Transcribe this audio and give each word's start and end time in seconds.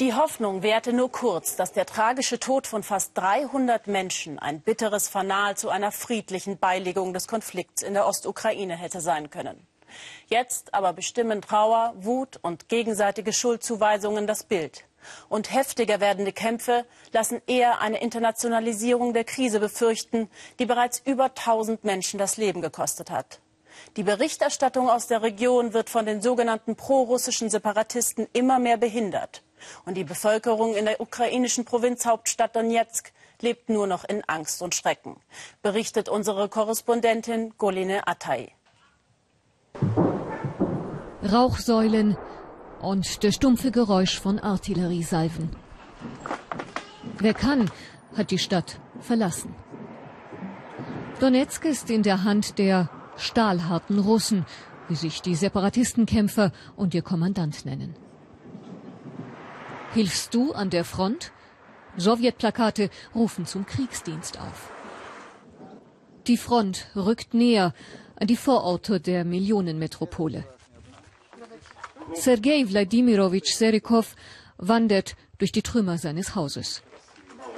Die 0.00 0.14
Hoffnung 0.14 0.62
währte 0.62 0.94
nur 0.94 1.12
kurz, 1.12 1.56
dass 1.56 1.72
der 1.74 1.84
tragische 1.84 2.40
Tod 2.40 2.66
von 2.66 2.82
fast 2.82 3.18
300 3.18 3.86
Menschen 3.86 4.38
ein 4.38 4.62
bitteres 4.62 5.10
Fanal 5.10 5.58
zu 5.58 5.68
einer 5.68 5.92
friedlichen 5.92 6.56
Beilegung 6.56 7.12
des 7.12 7.28
Konflikts 7.28 7.82
in 7.82 7.92
der 7.92 8.06
Ostukraine 8.06 8.76
hätte 8.76 9.02
sein 9.02 9.28
können. 9.28 9.66
Jetzt 10.28 10.72
aber 10.72 10.94
bestimmen 10.94 11.42
Trauer, 11.42 11.92
Wut 11.98 12.38
und 12.40 12.70
gegenseitige 12.70 13.34
Schuldzuweisungen 13.34 14.26
das 14.26 14.44
Bild. 14.44 14.86
Und 15.28 15.52
heftiger 15.52 16.00
werdende 16.00 16.32
Kämpfe 16.32 16.86
lassen 17.12 17.42
eher 17.46 17.82
eine 17.82 18.00
Internationalisierung 18.00 19.12
der 19.12 19.24
Krise 19.24 19.60
befürchten, 19.60 20.30
die 20.58 20.64
bereits 20.64 21.02
über 21.04 21.24
1000 21.24 21.84
Menschen 21.84 22.16
das 22.16 22.38
Leben 22.38 22.62
gekostet 22.62 23.10
hat. 23.10 23.40
Die 23.98 24.02
Berichterstattung 24.02 24.88
aus 24.88 25.08
der 25.08 25.20
Region 25.20 25.74
wird 25.74 25.90
von 25.90 26.06
den 26.06 26.22
sogenannten 26.22 26.74
prorussischen 26.74 27.50
Separatisten 27.50 28.28
immer 28.32 28.58
mehr 28.58 28.78
behindert. 28.78 29.42
Und 29.84 29.96
die 29.96 30.04
Bevölkerung 30.04 30.74
in 30.74 30.84
der 30.84 31.00
ukrainischen 31.00 31.64
Provinzhauptstadt 31.64 32.54
Donetsk 32.56 33.12
lebt 33.40 33.68
nur 33.68 33.86
noch 33.86 34.04
in 34.04 34.22
Angst 34.26 34.62
und 34.62 34.74
Schrecken, 34.74 35.16
berichtet 35.62 36.08
unsere 36.08 36.48
Korrespondentin 36.48 37.54
Goline 37.58 38.06
Atay. 38.06 38.52
Rauchsäulen 41.22 42.16
und 42.80 43.24
das 43.24 43.34
stumpfe 43.34 43.70
Geräusch 43.70 44.18
von 44.18 44.38
Artilleriesalven. 44.38 45.50
Wer 47.18 47.34
kann, 47.34 47.70
hat 48.16 48.30
die 48.30 48.38
Stadt 48.38 48.80
verlassen. 49.00 49.54
Donetsk 51.20 51.66
ist 51.66 51.90
in 51.90 52.02
der 52.02 52.24
Hand 52.24 52.58
der 52.58 52.88
stahlharten 53.16 53.98
Russen, 53.98 54.46
wie 54.88 54.94
sich 54.94 55.20
die 55.20 55.34
Separatistenkämpfer 55.34 56.52
und 56.76 56.94
ihr 56.94 57.02
Kommandant 57.02 57.66
nennen. 57.66 57.94
Hilfst 59.92 60.34
du 60.34 60.52
an 60.52 60.70
der 60.70 60.84
Front? 60.84 61.32
Sowjetplakate 61.96 62.90
rufen 63.14 63.46
zum 63.46 63.66
Kriegsdienst 63.66 64.38
auf. 64.38 64.70
Die 66.28 66.36
Front 66.36 66.86
rückt 66.94 67.34
näher 67.34 67.74
an 68.14 68.28
die 68.28 68.36
Vororte 68.36 69.00
der 69.00 69.24
Millionenmetropole. 69.24 70.44
Sergei 72.14 72.64
Wladimirovich 72.68 73.56
Serikov 73.56 74.14
wandert 74.58 75.16
durch 75.38 75.50
die 75.50 75.62
Trümmer 75.62 75.98
seines 75.98 76.34
Hauses. 76.36 76.82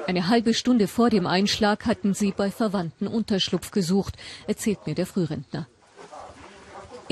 Eine 0.07 0.29
halbe 0.29 0.55
Stunde 0.55 0.89
vor 0.89 1.11
dem 1.11 1.27
Einschlag 1.27 1.87
hatten 1.87 2.15
sie 2.15 2.33
bei 2.33 2.51
Verwandten 2.51 3.07
Unterschlupf 3.07 3.71
gesucht, 3.71 4.17
erzählt 4.47 4.87
mir 4.87 4.95
der 4.95 5.07
Frührentner. 5.07 5.69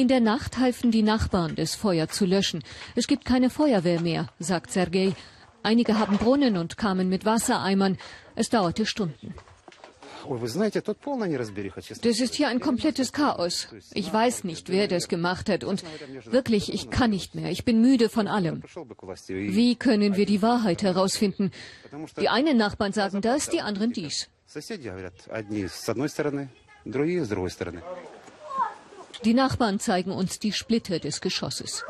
In 0.01 0.09
der 0.09 0.21
Nacht 0.21 0.57
halfen 0.57 0.91
die 0.91 1.03
Nachbarn, 1.03 1.57
das 1.57 1.75
Feuer 1.75 2.09
zu 2.09 2.25
löschen. 2.25 2.65
Es 2.97 3.07
gibt 3.07 3.27
keine 3.27 3.51
Feuerwehr 3.51 4.01
mehr, 4.01 4.29
sagt 4.39 4.71
Sergei. 4.71 5.13
Einige 5.63 5.99
haben 5.99 6.17
Brunnen 6.17 6.57
und 6.57 6.79
kamen 6.79 7.11
mit 7.11 7.27
Wassereimern. 7.27 7.99
Es 8.35 8.49
dauerte 8.49 8.87
Stunden. 8.87 9.35
Das 12.03 12.21
ist 12.21 12.35
hier 12.35 12.49
ein 12.49 12.61
komplettes 12.61 13.13
Chaos. 13.13 13.69
Ich 13.93 14.11
weiß 14.11 14.45
nicht, 14.45 14.71
wer 14.71 14.89
das 14.89 15.07
gemacht 15.07 15.51
hat. 15.51 15.65
Und 15.65 15.85
wirklich, 16.25 16.73
ich 16.73 16.89
kann 16.89 17.11
nicht 17.11 17.35
mehr. 17.35 17.51
Ich 17.51 17.67
bin 17.67 17.83
müde 17.83 18.09
von 18.09 18.27
allem. 18.27 18.63
Wie 19.29 19.77
können 19.77 20.17
wir 20.17 20.25
die 20.25 20.41
Wahrheit 20.41 20.83
herausfinden? 20.83 21.51
Die 22.19 22.31
einen 22.31 22.57
Nachbarn 22.57 22.95
sagen 22.95 23.21
das, 23.21 23.51
die 23.51 23.61
anderen 23.61 23.93
dies. 23.93 24.31
Die 29.25 29.35
Nachbarn 29.35 29.81
zeigen 29.81 30.13
uns 30.13 30.39
die 30.39 30.53
Splitter 30.53 30.99
des 30.99 31.21
Geschosses. 31.21 31.85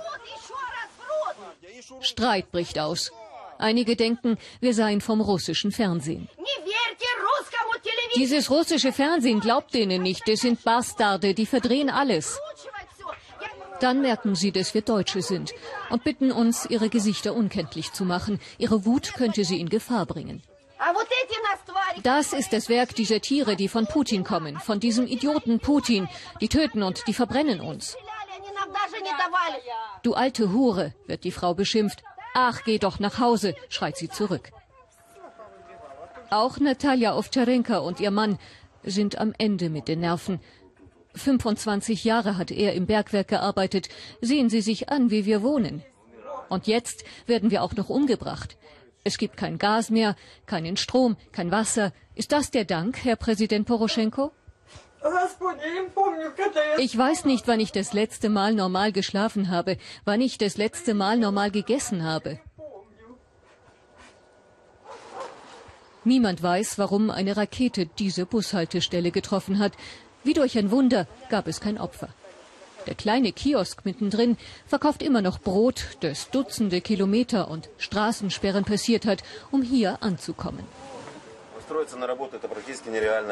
Streit 2.00 2.50
bricht 2.50 2.78
aus. 2.78 3.12
Einige 3.58 3.94
denken, 3.94 4.38
wir 4.60 4.74
seien 4.74 5.00
vom 5.00 5.20
russischen 5.20 5.70
Fernsehen. 5.70 6.28
Dieses 8.16 8.50
russische 8.50 8.92
Fernsehen 8.92 9.40
glaubt 9.40 9.74
denen 9.74 10.02
nicht. 10.02 10.26
Das 10.26 10.40
sind 10.40 10.64
Bastarde, 10.64 11.34
die 11.34 11.46
verdrehen 11.46 11.90
alles. 11.90 12.38
Dann 13.80 14.02
merken 14.02 14.34
sie, 14.34 14.52
dass 14.52 14.74
wir 14.74 14.82
Deutsche 14.82 15.22
sind 15.22 15.52
und 15.88 16.04
bitten 16.04 16.32
uns, 16.32 16.66
ihre 16.68 16.90
Gesichter 16.90 17.34
unkenntlich 17.34 17.92
zu 17.92 18.04
machen. 18.04 18.40
Ihre 18.58 18.84
Wut 18.84 19.14
könnte 19.14 19.44
sie 19.44 19.60
in 19.60 19.68
Gefahr 19.68 20.06
bringen. 20.06 20.42
Das 22.02 22.32
ist 22.32 22.52
das 22.52 22.68
Werk 22.68 22.94
dieser 22.94 23.20
Tiere, 23.20 23.56
die 23.56 23.68
von 23.68 23.86
Putin 23.86 24.24
kommen, 24.24 24.58
von 24.58 24.80
diesem 24.80 25.06
Idioten 25.06 25.60
Putin. 25.60 26.08
Die 26.40 26.48
töten 26.48 26.82
und 26.82 27.06
die 27.06 27.12
verbrennen 27.12 27.60
uns. 27.60 27.96
Du 30.02 30.14
alte 30.14 30.52
Hure, 30.52 30.94
wird 31.06 31.24
die 31.24 31.30
Frau 31.30 31.54
beschimpft. 31.54 32.02
Ach, 32.34 32.62
geh 32.64 32.78
doch 32.78 33.00
nach 33.00 33.18
Hause, 33.18 33.54
schreit 33.68 33.96
sie 33.96 34.08
zurück. 34.08 34.50
Auch 36.30 36.58
Natalia 36.58 37.16
Ovtcharenka 37.16 37.78
und 37.78 38.00
ihr 38.00 38.10
Mann 38.10 38.38
sind 38.82 39.18
am 39.18 39.34
Ende 39.36 39.68
mit 39.68 39.88
den 39.88 40.00
Nerven. 40.00 40.40
25 41.16 42.04
Jahre 42.04 42.38
hat 42.38 42.50
er 42.50 42.74
im 42.74 42.86
Bergwerk 42.86 43.28
gearbeitet. 43.28 43.88
Sehen 44.20 44.48
Sie 44.48 44.60
sich 44.60 44.88
an, 44.88 45.10
wie 45.10 45.26
wir 45.26 45.42
wohnen. 45.42 45.82
Und 46.48 46.66
jetzt 46.66 47.04
werden 47.26 47.50
wir 47.50 47.62
auch 47.62 47.74
noch 47.74 47.90
umgebracht. 47.90 48.56
Es 49.02 49.16
gibt 49.16 49.36
kein 49.36 49.58
Gas 49.58 49.90
mehr, 49.90 50.14
keinen 50.46 50.76
Strom, 50.76 51.16
kein 51.32 51.50
Wasser. 51.50 51.92
Ist 52.14 52.32
das 52.32 52.50
der 52.50 52.64
Dank, 52.64 53.04
Herr 53.04 53.16
Präsident 53.16 53.66
Poroschenko? 53.66 54.32
Ich 56.78 56.96
weiß 56.96 57.24
nicht, 57.24 57.48
wann 57.48 57.60
ich 57.60 57.72
das 57.72 57.94
letzte 57.94 58.28
Mal 58.28 58.52
normal 58.52 58.92
geschlafen 58.92 59.50
habe, 59.50 59.78
wann 60.04 60.20
ich 60.20 60.36
das 60.36 60.58
letzte 60.58 60.92
Mal 60.92 61.16
normal 61.16 61.50
gegessen 61.50 62.04
habe. 62.04 62.38
Niemand 66.04 66.42
weiß, 66.42 66.78
warum 66.78 67.10
eine 67.10 67.36
Rakete 67.36 67.86
diese 67.86 68.26
Bushaltestelle 68.26 69.10
getroffen 69.10 69.58
hat. 69.58 69.72
Wie 70.24 70.34
durch 70.34 70.58
ein 70.58 70.70
Wunder 70.70 71.06
gab 71.30 71.46
es 71.46 71.60
kein 71.60 71.78
Opfer. 71.78 72.08
Der 72.86 72.94
kleine 72.94 73.32
Kiosk 73.32 73.84
mittendrin 73.84 74.36
verkauft 74.66 75.02
immer 75.02 75.22
noch 75.22 75.38
Brot, 75.38 75.96
das 76.00 76.30
Dutzende 76.30 76.80
Kilometer 76.80 77.48
und 77.48 77.68
Straßensperren 77.78 78.64
passiert 78.64 79.06
hat, 79.06 79.22
um 79.50 79.62
hier 79.62 80.02
anzukommen. 80.02 80.64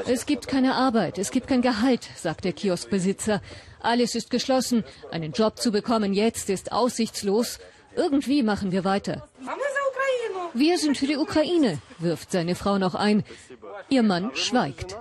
Es 0.07 0.27
gibt 0.27 0.47
keine 0.47 0.75
Arbeit, 0.75 1.19
es 1.19 1.31
gibt 1.31 1.49
kein 1.49 1.63
Gehalt, 1.63 2.09
sagt 2.17 2.45
der 2.45 2.53
Kioskbesitzer. 2.53 3.43
Alles 3.81 4.15
ist 4.15 4.31
geschlossen. 4.31 4.85
Einen 5.11 5.33
Job 5.33 5.59
zu 5.59 5.73
bekommen 5.73 6.13
jetzt 6.13 6.49
ist 6.51 6.71
aussichtslos. 6.71 7.59
Irgendwie 7.97 8.43
machen 8.43 8.71
wir 8.71 8.85
weiter. 8.85 9.29
Wir 10.55 10.79
sind 10.79 10.97
für 10.97 11.07
die 11.07 11.17
Ukraine, 11.17 11.79
wirft 11.99 12.31
seine 12.31 12.55
Frau 12.55 12.79
noch 12.79 12.95
ein. 12.95 13.25
Ihr 13.89 14.03
Mann 14.03 14.31
schweigt. 14.35 14.97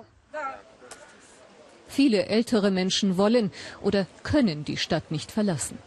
Viele 1.98 2.28
ältere 2.28 2.70
Menschen 2.70 3.18
wollen 3.18 3.52
oder 3.82 4.06
können 4.22 4.64
die 4.64 4.78
Stadt 4.78 5.10
nicht 5.10 5.32
verlassen. 5.32 5.78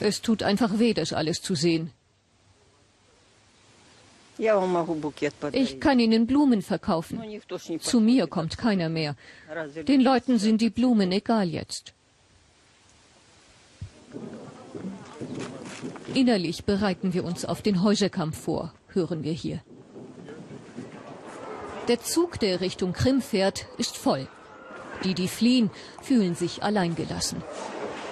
Es 0.00 0.20
tut 0.26 0.42
einfach 0.42 0.78
weh, 0.78 0.92
das 0.92 1.14
alles 1.14 1.40
zu 1.40 1.54
sehen. 1.54 1.90
Ich 5.52 5.80
kann 5.80 5.98
Ihnen 6.00 6.26
Blumen 6.26 6.60
verkaufen. 6.60 7.16
Zu 7.80 8.00
mir 8.00 8.26
kommt 8.26 8.58
keiner 8.58 8.90
mehr. 8.90 9.16
Den 9.88 10.02
Leuten 10.02 10.38
sind 10.38 10.60
die 10.60 10.70
Blumen 10.78 11.10
egal 11.10 11.48
jetzt. 11.48 11.94
Innerlich 16.12 16.64
bereiten 16.64 17.14
wir 17.14 17.24
uns 17.24 17.46
auf 17.46 17.62
den 17.62 17.82
Häuserkampf 17.82 18.38
vor, 18.38 18.74
hören 18.88 19.24
wir 19.24 19.32
hier. 19.32 19.60
Der 21.90 22.00
Zug, 22.00 22.38
der 22.38 22.60
Richtung 22.60 22.92
Krim 22.92 23.20
fährt, 23.20 23.66
ist 23.76 23.96
voll. 23.96 24.28
Die, 25.02 25.12
die 25.12 25.26
fliehen, 25.26 25.72
fühlen 26.00 26.36
sich 26.36 26.62
alleingelassen. 26.62 27.42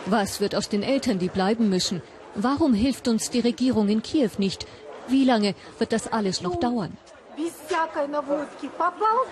Was 0.06 0.40
wird 0.40 0.56
aus 0.56 0.68
den 0.68 0.82
Eltern, 0.82 1.20
die 1.20 1.28
bleiben 1.28 1.68
müssen? 1.68 2.02
Warum 2.34 2.74
hilft 2.74 3.06
uns 3.06 3.30
die 3.30 3.38
Regierung 3.38 3.88
in 3.88 4.02
Kiew 4.02 4.30
nicht? 4.38 4.66
Wie 5.06 5.24
lange 5.24 5.54
wird 5.78 5.92
das 5.92 6.12
alles 6.12 6.42
noch 6.42 6.56
dauern? 6.56 6.96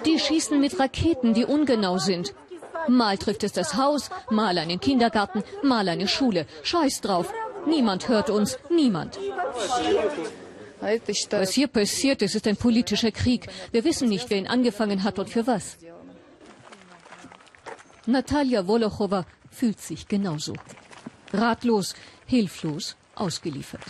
Die 0.04 0.20
schießen 0.20 0.60
mit 0.60 0.78
Raketen, 0.78 1.34
die 1.34 1.44
ungenau 1.44 1.98
sind. 1.98 2.32
Mal 2.86 3.18
trifft 3.18 3.42
es 3.42 3.50
das 3.50 3.74
Haus, 3.74 4.10
mal 4.30 4.58
einen 4.58 4.78
Kindergarten, 4.78 5.42
mal 5.64 5.88
eine 5.88 6.06
Schule. 6.06 6.46
Scheiß 6.62 7.00
drauf. 7.00 7.34
Niemand 7.66 8.06
hört 8.06 8.30
uns, 8.30 8.58
niemand. 8.70 9.18
Was 10.80 11.52
hier 11.52 11.68
passiert 11.68 12.22
ist, 12.22 12.34
ist 12.34 12.46
ein 12.46 12.56
politischer 12.56 13.10
Krieg. 13.10 13.48
Wir 13.72 13.84
wissen 13.84 14.08
nicht, 14.08 14.30
wer 14.30 14.38
ihn 14.38 14.46
angefangen 14.46 15.02
hat 15.02 15.18
und 15.18 15.30
für 15.30 15.46
was. 15.46 15.78
Natalia 18.06 18.66
Wolochowa 18.66 19.26
fühlt 19.50 19.80
sich 19.80 20.06
genauso. 20.06 20.54
Ratlos, 21.32 21.94
hilflos, 22.26 22.96
ausgeliefert. 23.14 23.82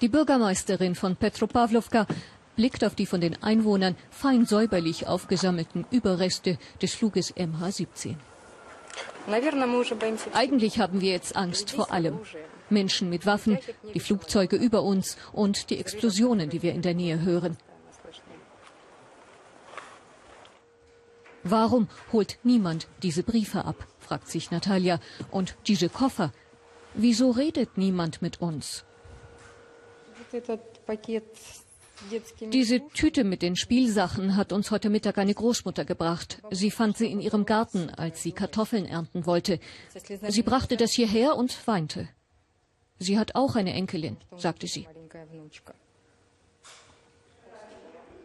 Die 0.00 0.08
Bürgermeisterin 0.08 0.94
von 0.94 1.16
Petropavlovka 1.16 2.06
blickt 2.56 2.84
auf 2.84 2.94
die 2.94 3.06
von 3.06 3.20
den 3.20 3.42
Einwohnern 3.42 3.96
fein 4.10 4.44
säuberlich 4.46 5.06
aufgesammelten 5.06 5.86
Überreste 5.90 6.58
des 6.82 6.94
Fluges 6.94 7.34
MH17. 7.34 8.16
Eigentlich 10.32 10.78
haben 10.78 11.00
wir 11.00 11.12
jetzt 11.12 11.36
Angst 11.36 11.70
vor 11.70 11.92
allem. 11.92 12.18
Menschen 12.70 13.10
mit 13.10 13.26
Waffen, 13.26 13.58
die 13.94 14.00
Flugzeuge 14.00 14.56
über 14.56 14.82
uns 14.82 15.16
und 15.32 15.70
die 15.70 15.78
Explosionen, 15.78 16.50
die 16.50 16.62
wir 16.62 16.72
in 16.72 16.82
der 16.82 16.94
Nähe 16.94 17.20
hören. 17.22 17.56
Warum 21.44 21.88
holt 22.12 22.38
niemand 22.42 22.88
diese 23.02 23.22
Briefe 23.22 23.64
ab, 23.64 23.86
fragt 24.00 24.28
sich 24.28 24.50
Natalia. 24.50 25.00
Und 25.30 25.56
diese 25.66 25.88
Koffer? 25.88 26.32
Wieso 26.94 27.30
redet 27.30 27.78
niemand 27.78 28.20
mit 28.22 28.40
uns? 28.40 28.84
Diese 32.52 32.86
Tüte 32.88 33.24
mit 33.24 33.42
den 33.42 33.56
Spielsachen 33.56 34.36
hat 34.36 34.52
uns 34.52 34.70
heute 34.70 34.90
Mittag 34.90 35.18
eine 35.18 35.34
Großmutter 35.34 35.84
gebracht. 35.84 36.40
Sie 36.50 36.70
fand 36.70 36.96
sie 36.96 37.10
in 37.10 37.20
ihrem 37.20 37.44
Garten, 37.44 37.90
als 37.90 38.22
sie 38.22 38.32
Kartoffeln 38.32 38.86
ernten 38.86 39.26
wollte. 39.26 39.58
Sie 40.28 40.42
brachte 40.42 40.76
das 40.76 40.92
hierher 40.92 41.36
und 41.36 41.66
weinte. 41.66 42.08
Sie 42.98 43.18
hat 43.18 43.34
auch 43.34 43.56
eine 43.56 43.72
Enkelin, 43.72 44.16
sagte 44.36 44.66
sie. 44.66 44.86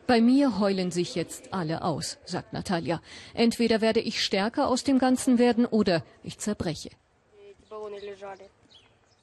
Bei 0.06 0.20
mir 0.20 0.60
heulen 0.60 0.92
sich 0.92 1.16
jetzt 1.16 1.54
alle 1.54 1.82
aus, 1.82 2.18
sagt 2.26 2.54
Natalia. 2.54 3.02
Entweder 3.34 3.82
werde 3.82 4.02
ich 4.02 4.22
stärker 4.22 4.68
aus 4.68 4.84
dem 4.84 5.00
Ganzen 5.00 5.40
werden 5.40 5.66
oder 5.66 6.04
ich 6.24 6.38
zerbreche. 6.40 6.90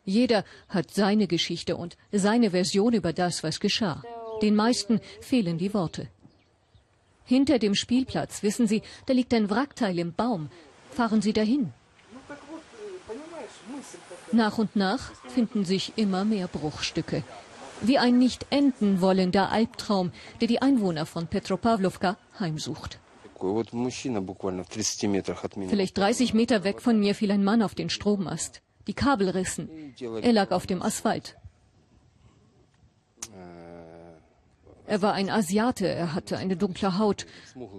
Jeder 0.04 0.44
hat 0.68 0.90
seine 0.90 1.26
Geschichte 1.26 1.76
und 1.76 1.96
seine 2.10 2.50
Version 2.50 2.94
über 2.94 3.12
das, 3.12 3.42
was 3.42 3.60
geschah. 3.60 4.02
Den 4.42 4.56
meisten 4.56 5.00
fehlen 5.20 5.58
die 5.58 5.74
Worte. 5.74 6.08
Hinter 7.24 7.58
dem 7.58 7.74
Spielplatz, 7.74 8.42
wissen 8.42 8.66
Sie, 8.66 8.82
da 9.06 9.12
liegt 9.12 9.32
ein 9.34 9.50
Wrackteil 9.50 9.98
im 9.98 10.12
Baum. 10.12 10.48
Fahren 10.90 11.22
Sie 11.22 11.32
dahin. 11.32 11.72
Nach 14.32 14.58
und 14.58 14.76
nach 14.76 15.12
finden 15.28 15.64
sich 15.64 15.92
immer 15.96 16.24
mehr 16.24 16.48
Bruchstücke. 16.48 17.22
Wie 17.82 17.98
ein 17.98 18.18
nicht 18.18 18.46
enden 18.50 19.00
wollender 19.00 19.50
Albtraum, 19.50 20.12
der 20.40 20.48
die 20.48 20.60
Einwohner 20.60 21.06
von 21.06 21.26
Petropavlovka 21.26 22.16
heimsucht. 22.38 22.98
Vielleicht 25.68 25.96
30 25.96 26.34
Meter 26.34 26.64
weg 26.64 26.82
von 26.82 27.00
mir 27.00 27.14
fiel 27.14 27.30
ein 27.30 27.42
Mann 27.42 27.62
auf 27.62 27.74
den 27.74 27.88
Stromast. 27.88 28.60
Die 28.86 28.94
Kabel 28.94 29.30
rissen. 29.30 29.94
Er 29.98 30.32
lag 30.32 30.50
auf 30.50 30.66
dem 30.66 30.82
Asphalt. 30.82 31.36
Er 34.90 35.02
war 35.02 35.12
ein 35.12 35.30
Asiate, 35.30 35.86
er 35.86 36.14
hatte 36.14 36.36
eine 36.36 36.56
dunkle 36.56 36.98
Haut. 36.98 37.24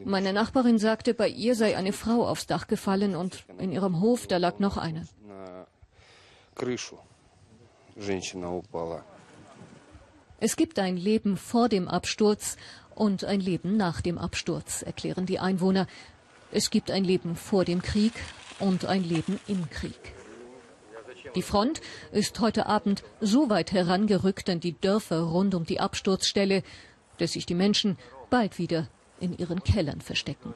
Meine 0.05 0.31
Nachbarin 0.31 0.79
sagte, 0.79 1.13
bei 1.13 1.27
ihr 1.27 1.55
sei 1.55 1.75
eine 1.75 1.91
Frau 1.91 2.25
aufs 2.25 2.47
Dach 2.47 2.67
gefallen 2.67 3.17
und 3.17 3.43
in 3.57 3.73
ihrem 3.73 3.99
Hof, 3.99 4.27
da 4.27 4.37
lag 4.37 4.59
noch 4.59 4.77
eine. 4.77 5.05
Es 10.39 10.55
gibt 10.55 10.79
ein 10.79 10.95
Leben 10.95 11.35
vor 11.35 11.67
dem 11.67 11.89
Absturz 11.89 12.55
und 12.95 13.25
ein 13.25 13.41
Leben 13.41 13.75
nach 13.75 13.99
dem 13.99 14.17
Absturz, 14.17 14.81
erklären 14.81 15.25
die 15.25 15.39
Einwohner. 15.39 15.87
Es 16.53 16.69
gibt 16.69 16.89
ein 16.91 17.03
Leben 17.03 17.35
vor 17.35 17.65
dem 17.65 17.81
Krieg 17.81 18.13
und 18.59 18.85
ein 18.85 19.03
Leben 19.03 19.37
im 19.47 19.69
Krieg. 19.69 20.13
Die 21.35 21.41
Front 21.41 21.81
ist 22.11 22.39
heute 22.39 22.65
Abend 22.67 23.03
so 23.19 23.49
weit 23.49 23.73
herangerückt 23.73 24.49
an 24.49 24.59
die 24.59 24.79
Dörfer 24.79 25.21
rund 25.21 25.55
um 25.55 25.65
die 25.65 25.79
Absturzstelle, 25.79 26.63
dass 27.21 27.33
sich 27.33 27.45
die 27.45 27.55
Menschen 27.55 27.97
bald 28.31 28.57
wieder 28.57 28.87
in 29.19 29.37
ihren 29.37 29.63
Kellern 29.63 30.01
verstecken. 30.01 30.55